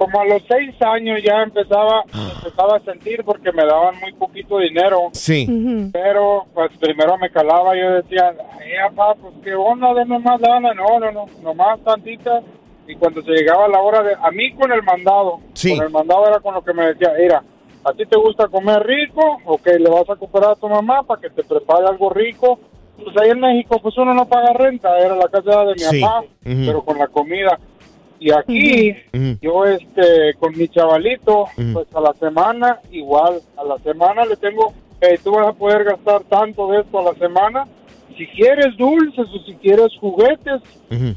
[0.00, 2.04] como a los seis años ya empezaba,
[2.42, 5.10] empezaba a sentir porque me daban muy poquito dinero.
[5.12, 5.46] Sí.
[5.92, 10.72] Pero pues primero me calaba, yo decía, ay papá, pues qué onda, denme más lana,
[10.72, 12.40] no, no, no, nomás tantita.
[12.88, 15.76] Y cuando se llegaba la hora de, a mí con el mandado, Sí.
[15.76, 17.42] con el mandado era con lo que me decía, mira,
[17.84, 19.36] ¿a ti te gusta comer rico?
[19.44, 22.58] Ok, le vas a cooperar a tu mamá para que te prepare algo rico.
[23.04, 26.00] Pues ahí en México, pues uno no paga renta, era la casa de mi Sí.
[26.00, 27.58] mamá, pero con la comida.
[28.20, 28.94] Y aquí,
[29.40, 34.74] yo este, con mi chavalito, pues a la semana, igual, a la semana le tengo,
[35.00, 37.64] eh, tú vas a poder gastar tanto de esto a la semana.
[38.18, 40.60] Si quieres dulces o si quieres juguetes,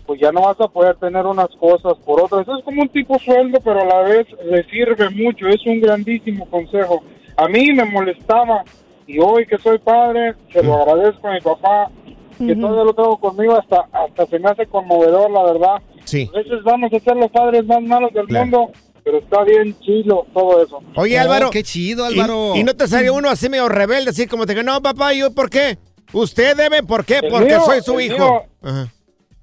[0.06, 2.48] pues ya no vas a poder tener unas cosas por otras.
[2.48, 5.50] Es como un tipo sueldo, pero a la vez le sirve mucho.
[5.50, 7.04] Es un grandísimo consejo.
[7.36, 8.64] A mí me molestaba
[9.06, 11.92] y hoy que soy padre, se lo agradezco a mi papá,
[12.38, 15.82] que todavía lo tengo conmigo, hasta, hasta se me hace conmovedor, la verdad.
[16.14, 16.30] Sí.
[16.34, 18.46] A veces vamos a ser los padres más malos del Claro.
[18.46, 18.72] mundo,
[19.04, 20.80] pero está bien chilo todo eso.
[20.96, 21.50] Oye, Álvaro.
[21.50, 22.54] qué chido, ¿y- Álvaro.
[22.56, 25.34] Y, no te salió uno así medio rebelde, así como te digo, no, papá, ¿yo
[25.34, 25.78] por qué?
[26.12, 27.18] Usted debe, ¿por qué?
[27.24, 28.18] El Porque mío, soy su el hijo.
[28.18, 28.42] mío.
[28.62, 28.88] Ajá.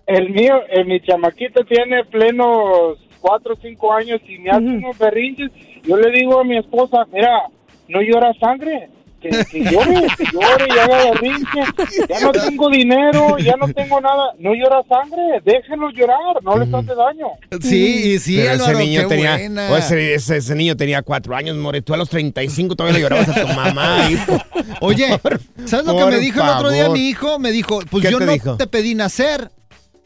[0.06, 4.96] El mío, eh, mi chamaquito tiene plenos cuatro o cinco años y me hace unos
[4.98, 5.50] berrinches.
[5.82, 7.42] Yo le digo a mi esposa, mira,
[7.88, 8.88] no llora sangre,
[9.20, 11.60] que, que llore, que llore y haga berrinche.
[12.08, 14.32] Ya no tengo dinero, ya no tengo nada.
[14.38, 17.26] No llora sangre, déjenlo llorar, no les hace daño.
[17.60, 19.78] Sí, sí, Pero Álvaro, ese niño qué tenía, buena.
[19.78, 21.82] ese, ese- ese niño tenía cuatro años, more.
[21.82, 23.98] Tú a los 35 todavía le llorabas a tu mamá.
[24.10, 24.38] hijo.
[24.80, 25.06] Oye,
[25.66, 27.38] ¿sabes lo que me dijo el otro día mi hijo?
[27.38, 28.56] Me dijo, pues ¿Qué yo te no dijo?
[28.56, 29.50] te pedí nacer.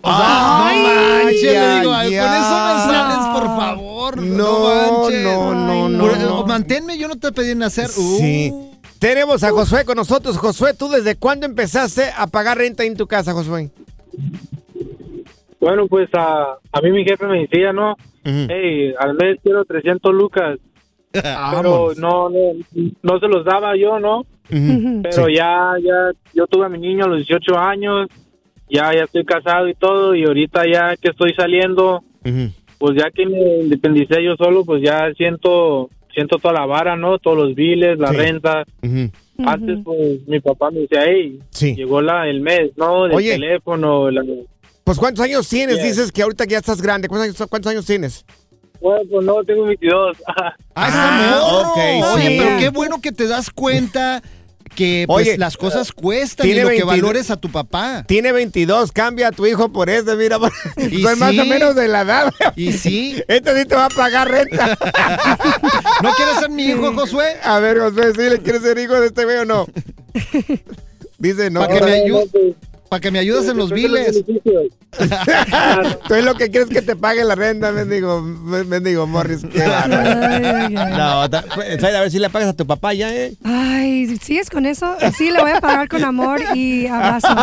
[0.06, 4.16] O sea, Ay, no manches, le digo, ay, con eso me sales, por favor.
[4.18, 5.22] No, No, manches.
[5.22, 6.46] no, no, no, no.
[6.46, 7.86] Manténme, yo no te pedí nacer.
[7.96, 8.18] Uh.
[8.18, 8.52] Sí.
[9.04, 10.38] Tenemos a Josué con nosotros.
[10.38, 13.68] Josué, ¿tú desde cuándo empezaste a pagar renta en tu casa, Josué?
[15.60, 17.96] Bueno, pues a, a mí mi jefe me decía, ¿no?
[18.24, 20.58] Hey, al mes quiero 300 lucas.
[21.12, 22.52] pero no, no,
[23.02, 24.24] no se los daba yo, ¿no?
[24.48, 28.08] Pero ya, ya, yo tuve a mi niño a los 18 años,
[28.70, 32.02] ya, ya estoy casado y todo, y ahorita ya que estoy saliendo,
[32.78, 37.18] pues ya que me independicé yo solo, pues ya siento, siento toda la vara, ¿no?
[37.18, 38.64] Todos los biles, la renta.
[39.44, 41.38] Antes, pues, mi papá me decía, hey,
[41.74, 43.04] llegó la, el mes, ¿no?
[43.04, 43.32] Del Oye.
[43.32, 44.22] teléfono, la-
[44.84, 45.76] Pues ¿cuántos años tienes?
[45.76, 45.88] Bien.
[45.88, 47.08] Dices que ahorita que ya estás grande.
[47.08, 48.24] ¿Cuántos años, cuántos años tienes?
[48.80, 50.16] Bueno, pues no, tengo 22.
[50.76, 52.36] Ah, ok, Oye, sí.
[52.38, 54.22] pero qué bueno que te das cuenta
[54.74, 57.00] que pues, Oye, las cosas cuestan y tiene lo que 22.
[57.00, 58.04] valores a tu papá.
[58.06, 60.38] Tiene 22, cambia a tu hijo por este, mira.
[60.76, 62.32] Y Soy más o menos de la edad.
[62.56, 63.22] Y sí.
[63.28, 64.78] Este sí te va a pagar renta.
[66.02, 67.36] ¿No quieres ser mi hijo, Josué?
[67.42, 69.66] A ver, Josué, ¿sí le quieres ser hijo de este güey o no?
[71.18, 71.60] Dice, no.
[71.60, 72.24] Para que, me quiero-
[72.94, 74.22] ayu- pa' que me ayudes en los biles.
[76.08, 79.42] Tú es lo que quieres que te pague la renta, mendigo, mendigo Morris.
[79.52, 79.58] Qué.
[79.58, 81.28] No,
[81.80, 83.34] Zaida, a ver si le pagas a tu papá ya, ¿eh?
[83.44, 84.96] Ay, ¿sigues con eso?
[85.16, 87.36] Sí, le voy a pagar con amor y abrazos.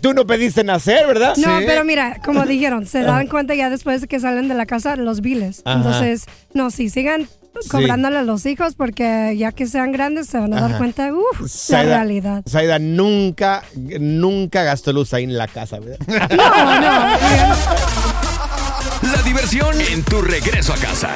[0.00, 1.36] Tú no pediste nacer, ¿verdad?
[1.36, 4.66] No, pero mira, como dijeron, se dan cuenta ya después de que salen de la
[4.66, 5.62] casa los biles.
[5.64, 5.76] Ajá.
[5.76, 7.28] Entonces, no, sí, sigan
[7.70, 10.78] cobrándole a los hijos porque ya que sean grandes se van a dar Ajá.
[10.78, 12.42] cuenta, uff, la Zaida- realidad.
[12.48, 15.98] Zaida nunca, nunca gastó luz ahí en la casa, ¿verdad?
[19.02, 21.10] La diversión en tu regreso a casa.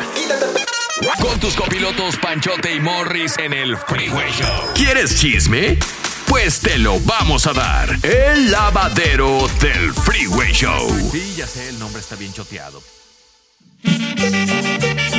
[1.21, 4.73] Con tus copilotos Panchote y Morris en el Freeway Show.
[4.75, 5.79] ¿Quieres chisme?
[6.27, 7.89] Pues te lo vamos a dar.
[8.03, 10.89] El lavadero del Freeway Show.
[11.13, 12.83] Sí, ya sé, el nombre está bien choteado.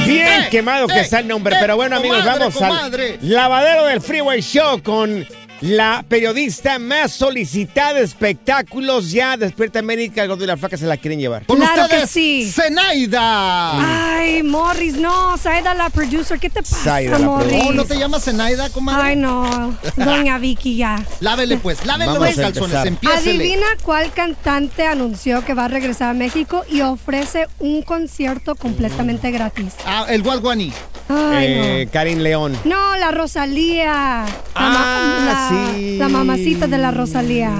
[0.05, 3.13] Bien quemado que ey, está el nombre, ey, pero bueno amigos, comadre, vamos comadre.
[3.21, 5.25] al lavadero del Freeway Show con
[5.61, 10.85] la periodista más solicitada de espectáculos ya despierta América, el gordo y la flaca se
[10.85, 11.45] la quieren llevar.
[11.45, 12.51] Con Claro ustedes, que sí.
[12.51, 14.15] Zenaida.
[14.17, 17.47] Ay, Morris, no, Saida la producer, ¿qué te pasa, Zaida, Morris?
[17.47, 17.69] producer.
[17.69, 19.09] Oh, ¿no te llamas Zenaida, comadre?
[19.09, 21.03] Ay, no, doña Vicky ya.
[21.19, 23.29] Lávele pues, lávele Vamos los a calzones, empiécele.
[23.31, 29.31] Adivina cuál cantante anunció que va a regresar a México y ofrece un concierto completamente
[29.31, 29.73] gratis.
[29.85, 30.71] Ah, el Guaguani.
[31.09, 32.53] Ay, Eh, Karin León.
[32.65, 32.85] no.
[32.97, 33.85] La Rosalía.
[33.85, 35.97] La, Ah, ma- la- sí.
[35.97, 37.51] la mamacita de la Rosalía.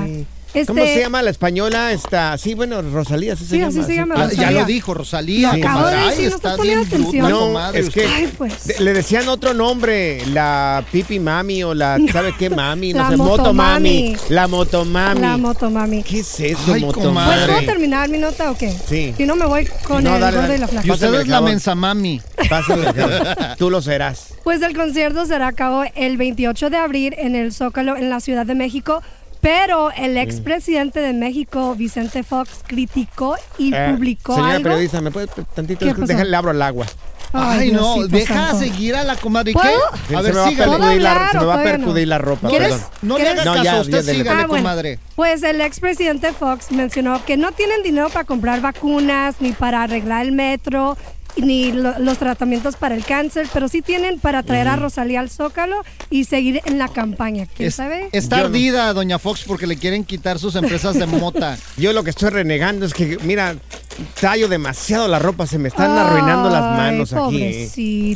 [0.56, 2.38] Este, ¿Cómo se llama la española esta?
[2.38, 3.84] Sí, bueno, Rosalía, sí se Sí, llama.
[3.86, 5.54] se llama, Ah, ya lo dijo, Rosalía.
[5.56, 6.82] Lo acabo Ay, decir, no estás bien
[7.30, 7.80] No, comadre.
[7.82, 8.06] es que.
[8.06, 8.80] Ay, pues.
[8.80, 12.94] le decían otro nombre, la Pipi Mami o la, ¿sabe qué mami?
[12.94, 14.10] No La sé, Motomami.
[14.12, 14.16] Motomami.
[14.30, 15.20] La Motomami.
[15.22, 16.04] La motomami.
[16.04, 17.46] ¿Qué es eso, Ay, Pues, Motomami?
[17.52, 18.74] ¿puedo terminar mi nota o qué?
[18.88, 19.14] Sí.
[19.18, 20.56] Si no, me voy con No, el dale, gordo dale.
[20.56, 20.88] y la flaca.
[20.88, 21.50] Y usted es la el jabón.
[23.58, 24.28] Tú lo serás.
[24.44, 28.20] Pues el concierto será a cabo el 28 de abril en el Zócalo en la
[28.20, 29.02] Ciudad de México.
[29.46, 34.64] Pero el expresidente de México, Vicente Fox, criticó y Eh, publicó Señora algo.
[34.64, 35.86] periodista, ¿me puede tantito?
[35.86, 35.94] ¿Qué?
[35.96, 36.88] Déjale abro el agua.
[37.32, 38.60] Ay, no, Diosito deja santo.
[38.60, 39.52] seguir a la comadre.
[39.52, 39.68] ¿Y ¿Puedo?
[40.08, 40.16] ¿Qué?
[40.16, 40.72] A se ver, me va a sígale.
[40.78, 42.70] percudir la, se me va a percudir la ropa, ¿Quieres?
[42.70, 42.88] perdón.
[43.04, 43.42] No le ¿Quieres?
[43.42, 44.64] haga No, caso, ya, usted ya, sígale, Ah, bueno.
[44.64, 45.00] comadre.
[45.16, 50.26] Pues el expresidente Fox mencionó que no tienen dinero para comprar vacunas, ni para arreglar
[50.26, 50.98] el metro,
[51.38, 55.30] ni lo- los tratamientos para el cáncer, pero sí tienen para traer a Rosalía al
[55.30, 55.78] Zócalo
[56.10, 57.48] y seguir en la campaña.
[57.56, 58.10] ¿Quién Es- sabe?
[58.12, 58.48] Está Yo no.
[58.48, 61.58] ardida, doña Fox, porque le quieren quitar sus empresas de mota.
[61.78, 63.56] Yo lo que estoy renegando es que, mira,
[64.20, 67.42] tallo demasiado la ropa, se me están arruinando las manos aquí.
[67.44, 67.70] eh.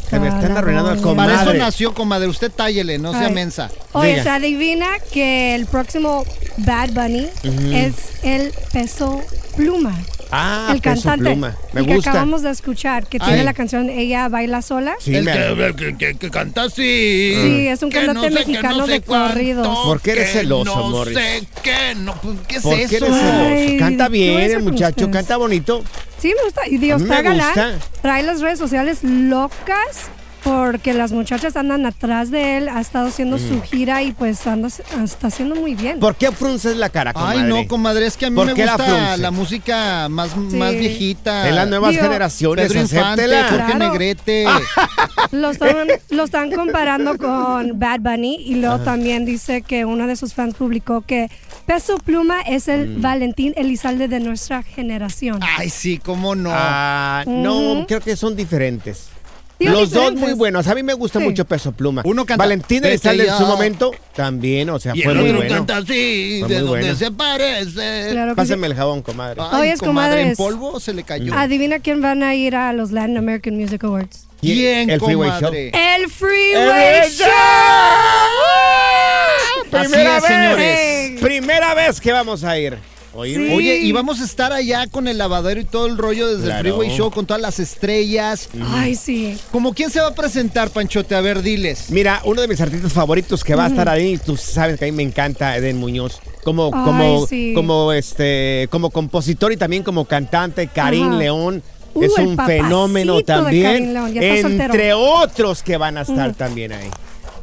[0.09, 1.15] Se me están arruinando las doña.
[1.15, 1.59] Para eso comadre.
[1.59, 2.27] nació, comadre.
[2.27, 3.69] Usted tállele, no sea mensa.
[3.93, 4.23] Oye, Diga.
[4.23, 6.23] se adivina que el próximo
[6.57, 7.27] Bad Bunny
[7.73, 9.21] es el peso
[9.55, 9.93] pluma.
[10.31, 11.23] Ah, el cantante.
[11.25, 11.55] Pluma.
[11.73, 12.11] Me el que gusta.
[12.11, 13.27] acabamos de escuchar, que Ay.
[13.29, 14.93] tiene la canción Ella baila sola.
[14.99, 17.33] Sí, el me- que, que, que- que canta así.
[17.41, 19.65] Sí, es un cantante no sé, que mexicano no sé de corridos.
[19.67, 21.17] cuánto, ¿Por qué eres celoso, no Morris?
[21.17, 22.95] sé qué, no, pues, ¿qué es ¿Por qué eso?
[23.05, 23.45] eres celoso?
[23.47, 25.11] Ay, Canta ¿qué voy a bien el muchacho, ustedes?
[25.13, 25.83] canta bonito.
[26.19, 26.67] Sí, me gusta.
[26.67, 27.47] Y Dios está galán.
[27.47, 27.71] gusta.
[28.01, 30.09] Trae las redes sociales locas
[30.49, 32.69] porque las muchachas andan atrás de él.
[32.69, 33.39] Ha estado haciendo Mm.
[33.39, 35.99] su gira y pues anda, está haciendo muy bien.
[35.99, 37.39] ¿Por qué frunces la cara, comadre?
[37.41, 40.71] Ay, no, comadre, es que a mí ¿Por me la gusta la, música más, más
[40.71, 41.43] viejita.
[41.43, 43.27] De las nuevas Digo, generaciones, Pedro Infante.
[43.27, 43.77] Jorge Claro.
[43.91, 44.45] Negrete.
[45.31, 50.15] Lo están, lo están comparando con Bad Bunny y luego también dice que uno de
[50.15, 51.29] sus fans publicó que
[51.67, 53.01] Peso Pluma es el Mm.
[53.01, 55.39] Valentín Elizalde de nuestra generación.
[55.57, 56.49] Ay, sí, cómo no.
[56.51, 59.09] Ah, no, creo que son diferentes.
[59.59, 60.67] Digo Los dos muy buenos.
[60.67, 61.25] A mí me gusta Sí.
[61.25, 62.01] mucho Peso Pluma.
[62.05, 63.37] Uno canta, Valentín "Vete Elizalde en ya".
[63.37, 65.55] su momento también, o sea, y fue el muy otro bueno.
[65.55, 66.95] canta así, Fue de donde bueno.
[66.95, 68.07] se parece.
[68.11, 68.71] Claro que Pásame sí.
[68.71, 69.41] el jabón, comadre.
[69.51, 70.37] Ay, Oye, comadre, en comadres.
[70.37, 71.33] polvo se le cayó.
[71.37, 74.27] Adivina quién van a ir a los Latin American Music Awards.
[74.39, 75.71] ¿Quién, El Freeway comadre?
[75.95, 77.27] El Freeway ¡El Show.
[79.69, 80.39] Primera Así es, vez.
[80.39, 81.21] señores.
[81.21, 82.77] Primera vez que vamos a ir.
[83.15, 86.57] Oye, y vamos a estar allá con el lavadero y todo el rollo desde Claro.
[86.59, 88.49] el Freeway Show con todas las estrellas.
[88.71, 89.37] Ay, sí.
[89.51, 91.15] ¿Cómo quién se va a presentar, Panchote?
[91.15, 91.89] A ver, diles.
[91.89, 94.87] Mira, uno de mis artistas favoritos que va a estar ahí, tú sabes que a
[94.87, 96.19] mí me encanta Eden Muñoz.
[96.43, 97.53] Como, Ay, como, sí.
[97.55, 101.17] como este, como compositor y también como cantante, Karim.
[101.17, 101.63] León.
[101.95, 103.63] Uh, es un fenómeno también.
[103.73, 104.63] Karim León, ya está soltero.
[104.73, 106.87] entre otros que van a estar también ahí.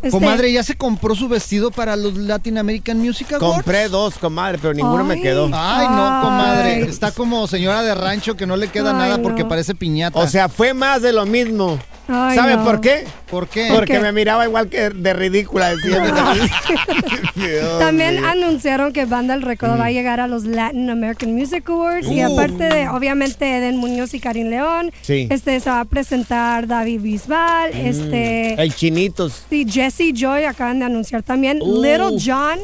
[0.07, 3.55] Este- Comadre, ¿ya se compró su vestido para los Latin American Music Awards?
[3.57, 5.49] Compré dos, comadre, pero ninguno me quedó.
[5.53, 6.75] Ay, no, comadre.
[6.77, 6.83] Ay.
[6.83, 9.23] Está como señora de rancho que no le queda Ay, nada no.
[9.23, 10.19] porque parece piñata.
[10.19, 11.79] O sea, fue más de lo mismo.
[12.09, 12.65] Ay, ¿Sabe no.
[12.65, 13.05] por qué?
[13.29, 13.69] ¿Por qué?
[13.75, 13.99] Porque qué?
[13.99, 15.75] me miraba igual que de ridícula.
[15.75, 16.05] decía.
[17.81, 18.29] También mío.
[18.29, 19.81] anunciaron que Banda El Recodo Mm.
[19.81, 22.33] va a llegar a los Latin American Music Awards y Uh.
[22.33, 25.27] aparte de, obviamente, Eden Muñoz y Karim León, Sí.
[25.31, 27.87] este se va a presentar David Bisbal, Mm.
[27.87, 29.43] este, El chinitos.
[29.51, 29.65] sí,
[29.97, 31.83] Jesse Joy acaban de anunciar también, Uh.
[31.83, 32.59] Little John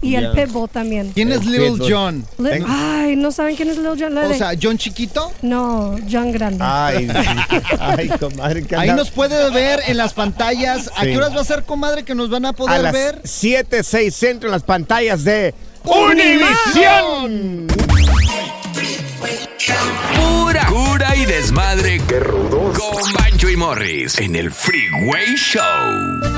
[0.00, 1.10] y el Pitbull también.
[1.12, 1.90] ¿Quién es Little Pitbull.
[1.92, 2.24] John?
[2.68, 4.14] Ay, ¿no saben quién es Little John?
[4.14, 5.32] La O sea, John chiquito.
[5.42, 6.62] no, John Grande.
[6.64, 7.08] Ay,
[7.80, 8.62] ay, comadre.
[8.64, 10.88] que Ahí nos puede ver en las pantallas.
[10.96, 13.20] ¿A qué horas va a ser, comadre, que nos van a a poder las ver?
[13.24, 15.52] 7, 6 centro en las pantallas de
[15.84, 17.66] Univisión.
[20.16, 22.00] Pura cura y desmadre.
[22.06, 22.78] ¡Qué rudos!
[22.78, 26.37] Con Bancho y Morris en el Freeway Show.